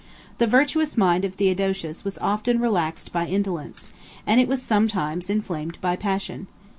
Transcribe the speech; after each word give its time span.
The 0.39 0.47
virtuous 0.47 0.97
mind 0.97 1.23
of 1.25 1.35
Theodosius 1.35 2.03
was 2.03 2.17
often 2.17 2.59
relaxed 2.59 3.11
by 3.13 3.27
indolence, 3.27 3.87
82 4.23 4.23
and 4.25 4.41
it 4.41 4.47
was 4.47 4.63
sometimes 4.63 5.29
inflamed 5.29 5.77
by 5.79 5.95
passion. 5.95 6.47